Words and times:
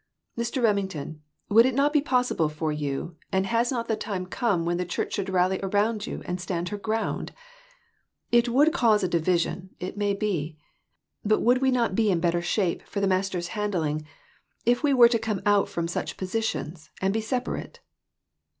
Mr. 0.35 0.63
Remington, 0.63 1.21
would 1.47 1.63
it 1.63 1.75
not 1.75 1.93
be 1.93 2.01
possi 2.01 2.35
ble 2.35 2.49
for 2.49 2.71
you, 2.71 3.17
and 3.31 3.45
has 3.45 3.69
not 3.71 3.87
the 3.87 3.95
time 3.95 4.25
come 4.25 4.65
when 4.65 4.77
the 4.77 4.83
church 4.83 5.13
should 5.13 5.29
rally 5.29 5.59
around 5.61 6.07
you 6.07 6.23
and 6.25 6.41
stand 6.41 6.69
her 6.69 6.77
ground? 6.79 7.33
It 8.31 8.49
would 8.49 8.73
cause 8.73 9.03
a 9.03 9.07
division, 9.07 9.75
it 9.79 9.97
may 9.99 10.15
be; 10.15 10.57
but 11.23 11.41
would 11.41 11.59
we 11.59 11.69
not 11.69 11.93
be 11.93 12.09
in 12.09 12.19
better 12.19 12.41
shape 12.41 12.81
for 12.87 12.99
the 12.99 13.05
Mas 13.07 13.29
ter's 13.29 13.49
handling 13.49 14.07
if 14.65 14.81
we 14.81 14.91
were 14.91 15.07
to 15.09 15.19
come 15.19 15.43
out 15.45 15.69
from 15.69 15.87
such 15.87 16.17
positions, 16.17 16.89
and 16.99 17.13
be 17.13 17.21
separate?" 17.21 17.81